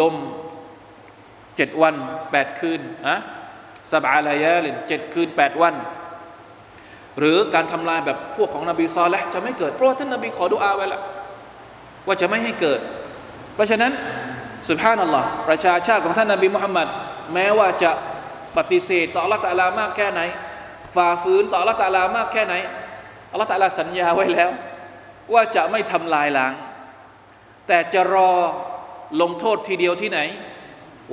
[0.00, 0.14] ลม
[1.56, 1.94] เจ็ดวัน
[2.30, 3.18] แปดคืนนะ
[3.92, 5.74] สบอาลายาลินเจ็ดคืนแปดวัน
[7.18, 11.02] หรือการทำลายแบบพวกของนบีซอลและจะไม่เกิดเพราะท่านนบีขอดุอาไว้แล้ว
[12.06, 12.80] ว่าจะไม่ให้เกิด
[13.54, 13.92] เพราะฉะนั้น
[14.68, 16.88] สุภาพนัลลอฮ์ประชาชาติของท่านนบีมุฮัมมัด
[17.32, 17.90] แม้ว่าจะ
[18.56, 20.20] ปฏิเสธต่ออัลลอฮฺตะลามากแค่ไหน
[20.96, 22.54] ฝ่าฝืนต่ออัลลอฮฺตะลามากแค่ไหน
[23.32, 24.50] อัลลอฮฺตะลาสัญญาไว้แล้ว
[25.32, 26.52] ว่าจะไม่ทำลายล้าง
[27.68, 28.30] แต่จะรอ
[29.20, 30.20] ลงโทษทีเดียวที่ไหน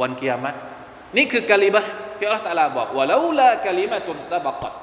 [0.02, 0.56] วันกิยามัต
[1.18, 1.82] นี่คือกาลิบะ
[2.18, 4.74] ที่อัลลอฮฺตาลาบอกว่าแล้วละกะลิมาตุนซาบักต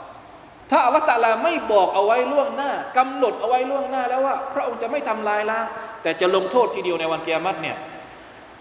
[0.71, 5.65] ถ้าอัลลอฮฺตาลาไม่บอกเอาไว้ล่วงหน้ากำหนดเอาไว้ล่วงหน้าแล้วว่า พระองค์จะไม่ทำลายล้าง
[6.03, 7.77] แต่จะลงโทษทีเดียวในวันเกียรติเนี่ย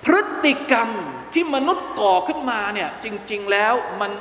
[0.05, 0.89] พฤติกรรม
[1.33, 4.11] ที่มนุษย์ก่อขึ้นมาเนี่ยจริง ๆแล้วมัน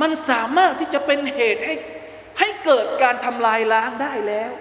[0.00, 1.74] มันสามารถที่จะเป็นเหตุให้
[2.38, 4.52] ให้เกิดการทำลายล้างได้แล้ว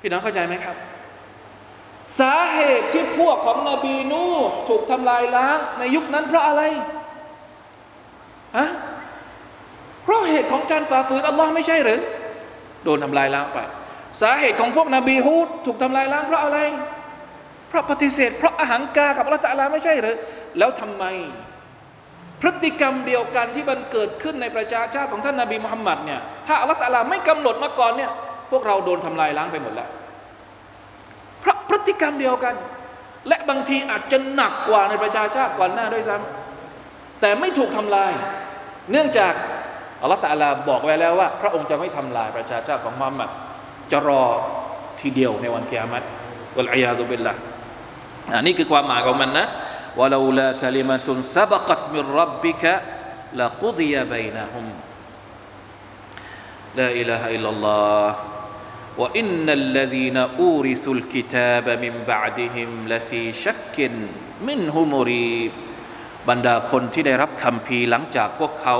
[0.00, 0.76] พี่น้องเข้าใจไหมครับ
[2.20, 4.24] สาเหตุที่พวกของนบีนู
[4.68, 6.62] ถูกทำลายล้างในยุคนั้นเพราะอะไร
[8.56, 8.66] อะ
[10.04, 12.00] เพราะเหตุของการฝ่าฝืนอัลลอฮ์ไม่ใช่หรือ
[12.84, 13.58] โดนทำลายล้างไป
[14.22, 16.58] สาเหตุของพวกนบีฮูดถูกทำลายล้างเพราะอะไร
[17.68, 20.16] เพราะปฏิเสธ เพราะอาหารกากับอัลลอฮ์ตะลาไม่ใช่หรือ
[20.58, 21.04] แล้วทำไม
[22.40, 28.10] พฤติกรรมเดียวกันที่มันเกิดขึ้นในประชาชาติของท่านนาบีมุฮัมมัดเนี่ยถ้าอัลลอฮ์ตะลาไม่กำหนดมาก่อนเนี่ย
[28.50, 29.88] พวกเราโดนทำลายล้างไปหมดแล้ว
[31.40, 32.54] เพราะพฤติกรรมเดียวกัน
[33.28, 38.12] และบางทีอาจจะหนักกว่าในประชาชาติก่อนหน้าด้วยซ้ำแต่ไม่ถูกทำลาย
[38.90, 39.32] เนื่องจาก
[40.01, 43.29] อัลลอฮฺตาลาบอกไว้แล้วว่า พระองค์จะไม่ทำลายประชาชาติของมุฮัมมัด
[43.91, 44.23] จะรอ
[45.01, 46.05] ทีเดียวในวันเกียรติ
[46.57, 47.33] วัลอียาซุบิลละ
[48.35, 49.45] อันนี้คือความหมายของมันนะ
[49.97, 52.73] ว่าเราละคลิมตุนซาบกัตมิรับบิกะ
[53.39, 54.67] ละกุดียบัยนะฮุม
[56.79, 58.07] لا إله إلا الله
[59.01, 63.75] وإن الذين أورثوا الكتاب من بعدهم لفي شك
[64.47, 65.51] منه مريب
[66.29, 68.75] บรรดาคนที่ได้รับคำพีหลังจากพวกเขา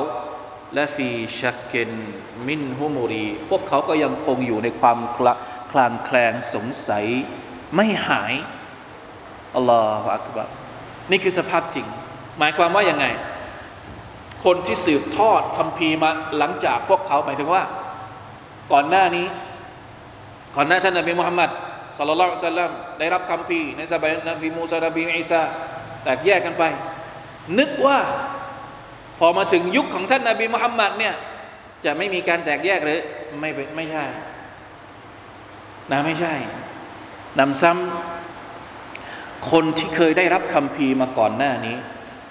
[0.74, 5.26] لفي شك منه مريب พวกเขาก็ยังคงอยู่ในความคล
[5.72, 7.06] คลางแคลงสงสัย
[7.74, 8.34] ไม่หาย
[9.54, 10.48] อัลลอฮฺอักบาร
[11.10, 11.86] นี่คือสภาพจริง
[12.38, 13.06] หมายความว่ายังไง
[14.44, 17.62] คนที่สืบทอดคำพีมาหลังจากพวกเขาหมายถึงว่า
[18.72, 19.26] ก่อนหน้านี้
[20.56, 21.50] ก่อนหน้าท่านนบีมุฮัมมัด
[21.98, 25.42] สัลลัลลอฮุซัลลัมได้รับคำพีในสมัยนบีมูซานบีอิสา
[26.02, 26.64] แตกแยกกันไป
[27.58, 27.98] นึกว่า
[29.18, 31.14] พอมาถึงยุคของท่านนาบีมุฮัมมัดเนี่ย
[31.84, 33.00] จะไม่มีการแตกแยกหรือ
[33.40, 34.04] ไม่ไม่ใช่
[35.90, 36.34] นะไม่ใช่
[37.38, 41.76] นำซ้ำคนที่เคยได้รับคำพีมาก่อนหน้านี้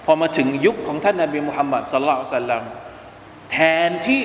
[0.04, 2.62] พอมาถึงยุคของท่านนาบีมุฮัมมัดสลลัลสัลลัม
[3.50, 3.56] แท
[3.88, 4.24] นที่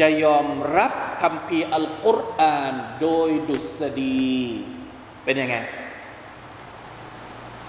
[0.00, 4.34] จะยอมรับคำพีอัลกุรอานโดยดุษฎี
[5.24, 5.56] เป็นยังไง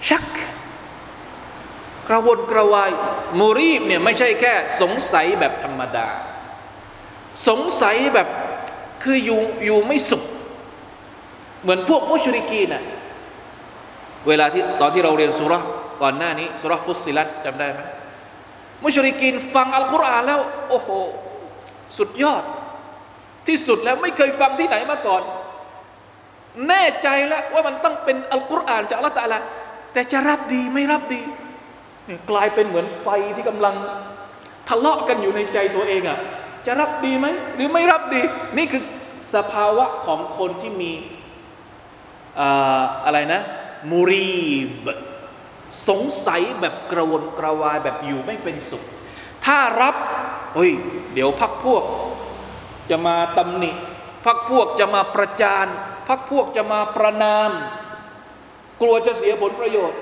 [0.08, 0.26] ชัก
[2.08, 2.90] กระวนกระวาย
[3.40, 6.06] มูรีบเนี่ยไม่ใช่แค่สงสัยแบบธรรมดา
[7.48, 8.28] สงสัยแบบ
[9.02, 10.22] คืออยู่อยู่ไม่สุข
[11.62, 12.82] เหมือนพวกมุชริกีน่ะ
[14.28, 15.54] เวลาที่ตอนที่เราเรียนสุร
[16.02, 17.80] ก่อนหน้านี้สุรฟุตซิลัตจำได้ไหม
[18.84, 20.40] มุชริกีนฟังอัลกุรอานแล้ว
[20.70, 20.88] โอ้โห
[21.98, 22.42] สุดยอด
[23.48, 25.22] ที่สุดแล้วไม่เคยฟังที่ไหนมาก่อน
[26.68, 29.38] แน่ใจแล้วว่ามันต้องเป็นอัลกุรอานจากอัลลอฮฺตะลา
[29.92, 31.22] แต่จะรับดีไม่รับดี
[32.30, 33.74] กลายเป็นเหมือนไฟที่กำลัง
[34.68, 36.18] ทะเลาะกันอยู่ในใจตัวเองอะ่ะ
[36.66, 38.22] จะรับดีไหมหรือไม่รับดี
[38.56, 38.82] นี่คือ
[39.34, 40.92] สภาวะของคนที่มี
[43.04, 43.40] อะไรนะ
[43.90, 44.28] มูรี
[44.84, 44.88] บ
[45.88, 48.82] สงสัยแบบกระวนกระวายแบบอยู่ไม่เป็นสุข
[49.44, 49.94] ถ้ารับ
[50.54, 50.72] เฮ้ย
[51.14, 51.82] เดี๋ยวพักพวก
[52.90, 53.70] จะมาตำหนิ
[54.26, 55.66] พักพวกจะมาประจาน
[56.08, 57.50] พักพวกจะมาประนาม
[58.80, 59.98] กลัวจะเสียผลประโยชน์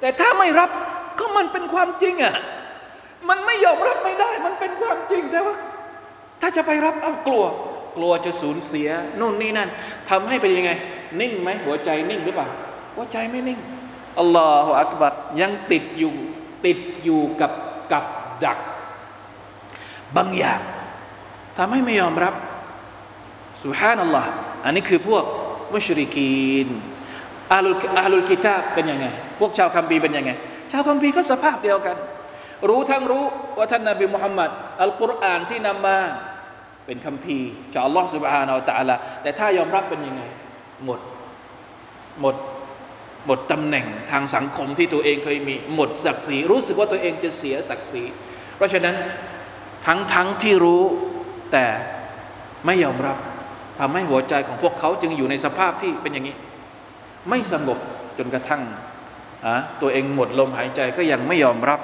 [0.00, 0.70] แต่ถ้าไม่รับ
[1.18, 2.34] ก็มันเป็นความจริงอะ่ะ
[3.28, 5.54] มันไม่ยอมรับไม่ได้ มันเป็นความจริงแต่ว่า
[6.40, 7.44] ถ้าจะไปรับเอากลัว
[7.96, 9.68] กลัวจะสูญเสียนู่นนี่นั่น
[10.10, 10.70] ทำให้เป็นยังไง
[11.20, 12.48] นิ่งไหมหัวใจนิ่งหรือเปล่า
[12.94, 13.58] หัวใจไม่นิ่ง
[14.20, 16.14] อัลลอฮฺอักบัรยังติดอยู่
[16.66, 17.52] ติดอยู่กับ
[17.92, 18.04] กับ
[18.44, 18.58] ดัก
[20.16, 20.60] บางอย่าง
[21.58, 22.34] ทำให้ไม่ยอมรับ
[23.64, 24.28] สุฮานัลลอฮ์
[24.64, 25.24] อันนี้คือพวก
[25.74, 26.68] มุชริกีน
[27.52, 29.06] อาลุลอาลุลกิตาเป็นยังไง
[29.38, 30.30] พวกชาวคัมภีร์เป็นยังไง
[30.72, 31.96] ชาวคัมภีร์ก็สภาพเดียวกัน
[32.68, 33.24] รู้ทั้งรู้
[33.58, 34.50] ว่าท่านนบีมุฮัมมัด
[34.82, 35.98] อัลกุรอานที่นำมา
[36.86, 40.22] เป็นคัมภีร์จากอัลลอฮ์สุบฮานาอัลตะลาแต่ถ้ายอมรับเป็นยังไง
[40.84, 41.00] หมด
[42.20, 42.36] หมด
[43.26, 48.04] หมดตำแหน่งทางสังคมที่ตัวเองเคยมี หมดศักดิ์ศรีรู้สึกว่าตัวเองจะเสียศักดิ์ศรี
[48.56, 48.96] เพราะฉะนั้น
[49.86, 50.82] ทั้งทั้งที่รู้
[51.52, 51.66] แต่
[52.66, 53.16] ไม่ยอมรับ
[53.78, 56.36] ทำให้หัวใจของพวกเขาจึงอยู่ในสภาพที่เป็นอย่างนี้
[57.28, 57.78] ไม่สงบ
[58.18, 58.62] จนกระทั่ง
[59.81, 61.79] ตัวเองหมดลมหายใจก็ยังไม่ยอมรับ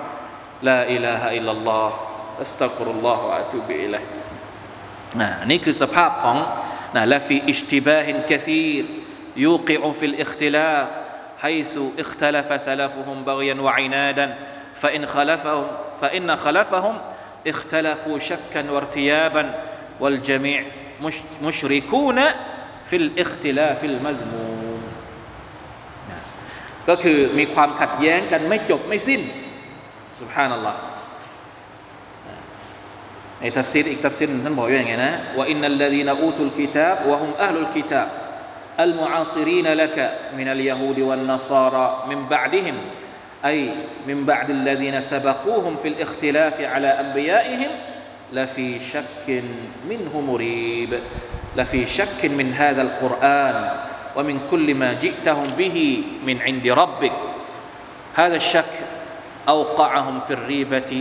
[0.67, 1.95] ลาอิลาฮะอิลลัลลอฮ์
[2.41, 4.04] อัสตักรุลลอฮฺอะตุบิอิลัย
[5.52, 6.38] นี่คือสภาพของ
[6.95, 8.86] นะและฟีอิชติบาฮินกะซีร
[9.45, 10.89] ยูกิอุฟิลอิคติลาฟ
[11.41, 14.38] حيث اختلف سلفهم بغيا وعنادا
[14.76, 15.67] فإن خلفهم
[16.02, 16.97] فإن خلفهم
[17.47, 19.54] اختلفوا شكا وارتيابا
[20.00, 20.63] والجميع
[21.02, 22.21] مش مشركون
[22.86, 24.40] في الاختلاف المذموم
[26.89, 29.21] ก็คือมีความขัดแย้งกันไม่จบไม่สิ้น
[30.19, 30.76] سبحان الله
[33.41, 38.10] ในทัฟซีรอีกทัฟซีรท่านบอกว่าอย่างไงนะว่าอินนัลลดีนอูตุลกิตาบวะฮุมอัลลุลกิตาบ
[38.80, 39.97] المعاصرين لك
[40.38, 42.76] من اليهود والنصارى من بعدهم
[43.45, 43.69] أي
[44.08, 47.71] من بعد الذين سبقوهم في الاختلاف على أنبيائهم
[48.34, 49.43] لفي شك
[49.89, 51.00] منه مريب
[51.58, 53.58] لفي شك من هذا القرآن
[54.15, 55.78] ومن كل ما جئتهم به
[56.26, 57.15] من عند ربك
[58.13, 58.73] هذا الشك
[59.50, 60.91] أوقعهم في الريبة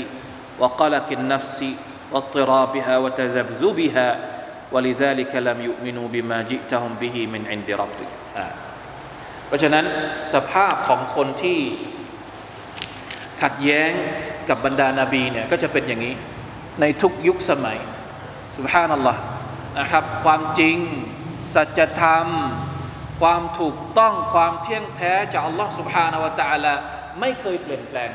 [0.59, 1.65] وقلق النفس
[2.13, 4.09] واضطرابها وتذبذبها
[4.73, 8.11] ولذلك لم يؤمنوا بما جئتهم به من عند ربك
[9.47, 9.85] เพราะฉะนั้น
[10.35, 11.61] สภาพของคนที่
[13.43, 13.93] ขัดแย้ง
[14.49, 16.15] กับบรรดานาบีเนี่ยก็จะเป็นอย่างนี้
[16.81, 17.79] ในทุกยุคสมัย
[18.57, 19.21] สุภานัลลอฮ์
[19.79, 20.77] นะครับความจริง
[21.55, 22.27] สัจธรรม
[23.22, 26.74] ความถูกต้องความเที่ยงแท้จากอัลลอฮ์สุบฮานาวะตาลา
[27.20, 28.10] ไม่เคยเปลี่ยนแปลง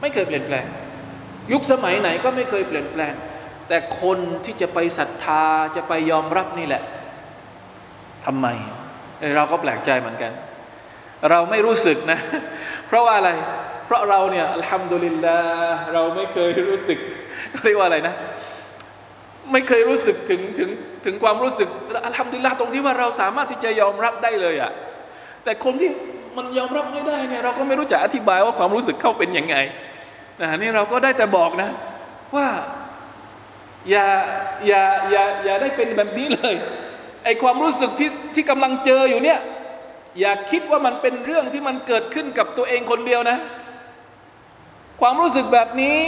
[0.00, 0.64] ไม่เคยเปลี่ยนแปลง
[1.52, 3.14] ยุคสมัยไหนก็ไม่เคยเปลี่ยนแปลง
[3.68, 5.44] แต่คนที่จะไปศรัทธา
[5.76, 6.82] จะไปยอมรับนี่แหละ
[8.26, 8.46] ทำไม
[9.36, 10.32] เราก็แปลกใจเหมือนกัน
[11.30, 12.18] เราไม่รู้สึกนะ
[12.86, 13.30] เพราะว่าอะไร
[13.86, 15.38] เพราะเราเนี่ยอัลฮัมดุลิลลา
[15.94, 16.98] เราไม่เคยรู้สึก
[17.64, 18.14] เรียกว่าอะไรนะ
[19.52, 20.70] ไม่เคยรู้สึกถึงถึง
[21.04, 21.68] ถึงความรู้สึก
[22.06, 24.72] อัลฮัมดุลิลลาห์ตรงที่ว่าเราสามารถที่จะยอมรับได้เลยอะ่ะ
[25.44, 25.90] แต่คนที่
[26.36, 29.56] มันยอมรับไม่ได้เนี่ยเราก็ไม่รู้จะอธิบายว่าความรู้สึกเขาเป็นยังไง
[30.40, 31.68] นะนี่เราก็ได้แต่บอกนะ
[32.36, 32.48] ว่า
[33.90, 34.06] อย่า
[34.66, 36.54] อย่าอย่าอย่าได้เป็นแบบนี้เลย
[37.24, 39.40] ไอความรู้สึกที่ที่กำลังเจออยู่เนี่ย
[40.20, 43.38] อย่าคิดว่ามันเป็นเรื่องที่มันเกิดขึ้นกับตัวเองคนเดียวนะ
[45.00, 45.98] ความรู้สึกแบบนี้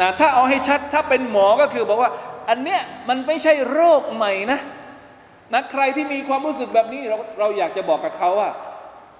[0.00, 2.10] นะถ้าเอาให้ชัดถ้าเป็นหมอก็คือบอกว่า
[2.48, 4.60] อันเนี้ยมันไม่ใช่โรคใหม่นะ
[5.52, 8.50] นะใครที่มีความรู้สึกแบบนี้เราเราอยากจะบอกกับเขาว่า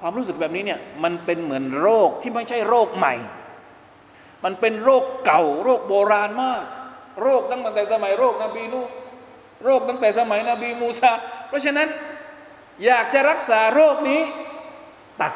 [0.01, 3.15] ความรู้สึกแบบนี้เนี่ยมันเป็นเหมือนโรคที่ไม่ใช่โรคใหม่
[4.45, 6.63] มันเป็นโรคเก่า โรคโบราณมาก
[7.23, 8.81] โรคตั้งแต่สมัยโรคนบีนู
[9.65, 11.13] โรคตั้งแต่สมัยนบีมูซา
[11.49, 11.89] เพราะฉะนั้น
[12.87, 14.21] อยากจะรักษาโรคนี้
[15.21, 15.33] ตัด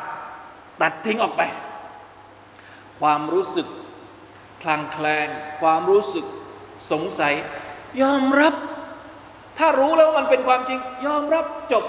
[0.82, 1.42] ตัดทิ้งออกไป
[3.00, 3.66] ความรู้สึก
[4.62, 5.26] คลางแคลง
[5.60, 6.26] ความรู้สึก
[6.90, 7.34] สงสัย
[8.02, 8.54] ยอมรับ
[9.58, 11.84] ถ้ารู้แล้วว่ามันเป็นความจริง ยอมรับจบ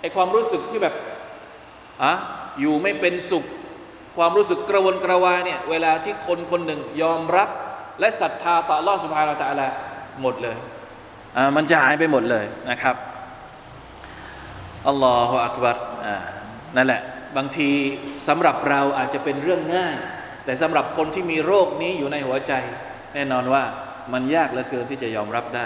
[0.00, 0.94] ไอความรู้สึกที่แบบ
[2.02, 2.12] อะ
[2.60, 3.44] อยู่ไม่เป็นสุข
[4.16, 7.48] ความรู้สึกกระวนกระวายเนี่ยเวลาที่คนคนหนึ่งยอมรับ
[8.00, 9.68] และศรัทธาต่อลอสุภาเราตะละ
[10.22, 10.56] หมดเลย
[11.36, 12.96] อ่ามันจะหายไปหมดเลยนะครับ
[14.88, 16.16] อัลลอฮฺอักบัรอ่า
[16.76, 17.00] นั่นแหละ
[17.36, 17.70] บางที
[18.28, 19.96] สำหรับเราอาจจะเป็นเรื่องง่าย
[20.44, 22.52] แต่สำหรับคนที่มีโรคนี้อยู่ในหัวใจ
[23.14, 23.64] แน่นอนว่า
[24.13, 25.65] มันยากเหลือเกินที่จะยอมรับได้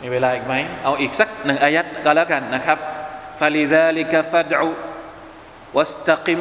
[0.00, 2.78] มีเวลาอีกไหม เอาอีกสักหนึ่งอายัดก็แล้วกันนะครับ
[3.40, 4.60] فلذلك فادع
[5.74, 6.40] واستقم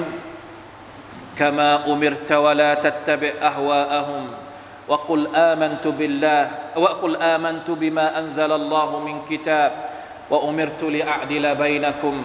[1.40, 4.24] كما أمرت ولا تتبع أهواءهم
[4.88, 6.44] وقل آمنت بالله
[6.76, 9.72] وقل آمنت بما أنزل الله من كتاب
[10.30, 12.16] وأمرت لأعدل بينكم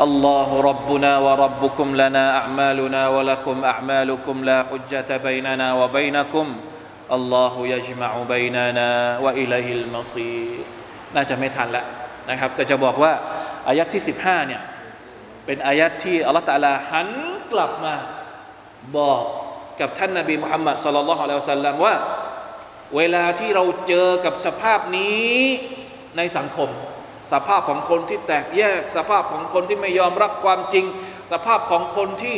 [0.00, 6.46] الله ربنا وربكم لنا أعمالنا ولكم أعمالكم لا حجة بيننا وبينكم
[7.12, 10.64] الله يجمع بيننا وإليه المصير
[11.14, 11.86] น่าจะไม่ทันแล้ว
[12.30, 13.12] นะครับแต่จะบอกว่า
[13.68, 14.62] อายัดที่ 15เนี่ย
[15.46, 17.08] เป็นอายัดที่อัลลอฮฺตะลาหัน
[17.52, 17.94] กลับมา
[18.96, 19.22] บอก
[19.80, 21.94] กับท่านนาบีมุฮัมมัดสุลลัลลอฮุอะลัยฮิวะสัลลัมว่า
[22.96, 25.30] เวลาที่เราเจอกับสภาพนี้
[26.16, 26.68] ในสังคม
[27.31, 30.85] สภาพของคนที่แตกแยก สภาพของคนที่ไม่ยอมรับความจริง
[31.31, 32.37] สภาพของคนที่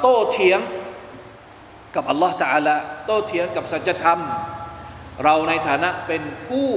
[0.00, 0.60] โต้เถียง
[1.94, 2.76] กับอัลลอฮฺตะอาลา
[3.06, 4.20] โต้เถียงกับสัจธรรม
[5.24, 6.70] เราในฐานะเป็นผู้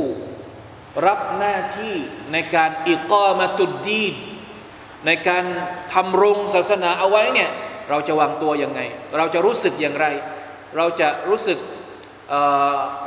[1.08, 1.96] รับหน้าที่
[2.34, 4.06] ในการอิกอมาตุดดี
[5.06, 5.46] ในการ
[5.94, 7.50] ทำรงศาสนาเอาไว้เนี่ย
[7.90, 8.82] เราจะวางตัวยังไง
[9.18, 10.06] เราจะรู้สึกอย่างไร
[10.78, 11.58] เราจะรู้สึก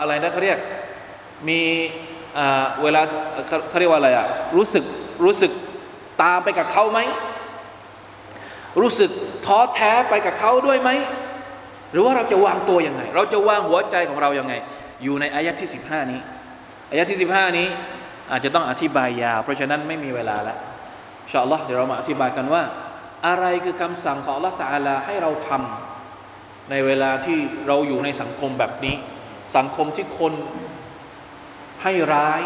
[0.00, 0.58] อะไรนะเขาเรียก
[1.48, 1.62] มี
[2.82, 3.00] เวลา
[3.68, 4.26] เขาเรียกว่าอะไรอะ
[4.56, 4.84] รู้สึก
[5.24, 5.52] รู้สึก
[6.22, 7.00] ตามไปกับเขาไหม
[8.80, 9.10] รู้สึก
[9.46, 10.90] ท้อแท้ไปกับเขาด้วยไหม
[11.92, 14.54] หรือว่าเราจะวางตัวยังไง เราจะวางหัวใจของเรายังไง
[15.02, 16.20] อยู่ในอายะที่ 15 นี้
[16.90, 17.68] อายะที่ 15 นี้
[18.30, 20.58] อาจจะต้องอธิบายยาว เพราะฉะนั้นไม่มีเวลาแล้ว
[21.22, 22.62] อินชาอัลลอฮ์เดี๋ยวเรามาอธิบายกันว่า
[23.26, 28.94] อะไรคือคำสั่งของ Allah ตาลาให้เราทำในเวลาที่เราอยู่ในสังคมแบบนี้
[29.56, 30.32] สังคมที่คน
[31.83, 32.41] ให้ร้าย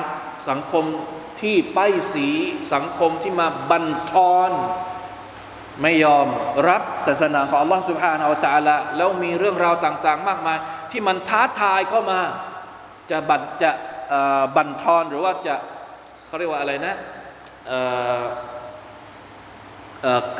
[0.50, 0.84] สังคม
[1.42, 2.28] ที่ป้ายสี
[2.74, 4.52] สังคมที่มาบันทอน
[5.82, 6.28] ไม่ยอม
[6.70, 10.58] รับศาสนาของ Allah سبحانه และ تعالى แล้วมีเรื่องราวต่าง ๆ มากมาย
[10.92, 12.20] ที่มันท้าทายเข้ามา
[13.12, 13.72] จะบันจะ
[14.56, 15.56] บันทอนหรือว่าจะ
[16.28, 16.96] เขาเรียกว่าอะไรนะ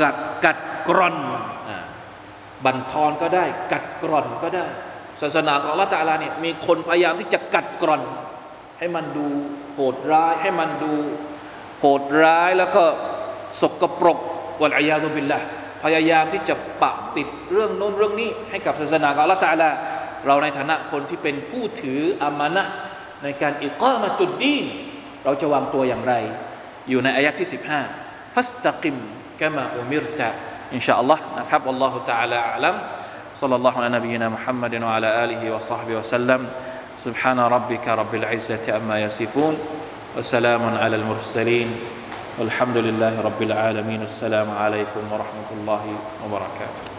[0.02, 0.16] กัด
[0.46, 0.58] กัด
[0.90, 1.18] กร่อน
[2.66, 4.66] บันทอนก็ได้ กัดกร่อนก็ได้
[5.22, 8.02] ศาสนาของละตาลาเนี่ยมีคนพยายามที่จะกัดกร่อน
[8.78, 9.28] ให้มันดู
[9.76, 10.94] โหดร้าย ให้มันดู
[11.80, 12.84] โหดร้ายแล้วก็
[13.62, 14.20] สกปรก
[14.62, 15.40] วัลอายาตุบิลละ
[15.84, 19.70] พยายามที่จะปะติดเรื่องโน้นเรื่องนี้ ให้กับศาสนาของละตาลา
[20.26, 22.64] เราในฐานะคนที่เป็นผู้ถืออามานะ
[23.24, 24.66] ในการอิกามาตุดดีน
[25.26, 26.14] เราจะวางตัวอย่างไร
[26.90, 27.48] อยู่ในอายะที่
[27.92, 28.96] 15ฟัสตะกิม
[29.40, 30.30] กะมาอุมิรตะ
[30.74, 32.76] อินชาอัลลอฮ์นะครับอัลลอฮฺ تعالى อัลัม
[33.42, 36.42] صلى الله على نبينا محمد وعلى آله وصحبه وسلم
[37.05, 39.59] سبحان ربك رب العزة أما يصفون
[40.19, 41.77] وسلام على المرسلين
[42.39, 45.83] والحمد لله رب العالمين السلام عليكم ورحمة الله
[46.25, 46.98] وبركاته